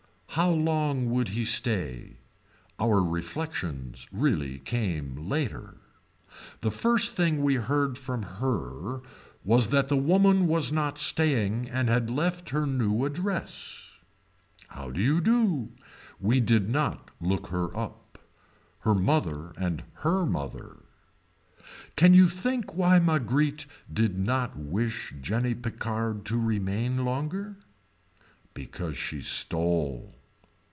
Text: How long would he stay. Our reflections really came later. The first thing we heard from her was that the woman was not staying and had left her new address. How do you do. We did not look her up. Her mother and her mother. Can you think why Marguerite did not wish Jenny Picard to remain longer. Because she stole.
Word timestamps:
How 0.35 0.51
long 0.51 1.09
would 1.09 1.27
he 1.27 1.43
stay. 1.43 2.15
Our 2.79 3.03
reflections 3.03 4.07
really 4.13 4.59
came 4.59 5.27
later. 5.27 5.75
The 6.61 6.71
first 6.71 7.15
thing 7.17 7.41
we 7.41 7.55
heard 7.55 7.97
from 7.97 8.23
her 8.23 9.01
was 9.43 9.67
that 9.67 9.89
the 9.89 9.97
woman 9.97 10.47
was 10.47 10.71
not 10.71 10.97
staying 10.97 11.69
and 11.69 11.89
had 11.89 12.09
left 12.09 12.51
her 12.51 12.65
new 12.65 13.03
address. 13.03 13.99
How 14.69 14.89
do 14.89 15.01
you 15.01 15.19
do. 15.19 15.73
We 16.17 16.39
did 16.39 16.69
not 16.69 17.11
look 17.19 17.47
her 17.47 17.77
up. 17.77 18.17
Her 18.79 18.95
mother 18.95 19.51
and 19.57 19.83
her 19.95 20.25
mother. 20.25 20.77
Can 21.97 22.13
you 22.13 22.29
think 22.29 22.77
why 22.77 22.99
Marguerite 22.99 23.65
did 23.91 24.17
not 24.17 24.57
wish 24.57 25.13
Jenny 25.19 25.55
Picard 25.55 26.23
to 26.27 26.39
remain 26.39 27.03
longer. 27.03 27.57
Because 28.53 28.95
she 28.95 29.19
stole. 29.19 30.15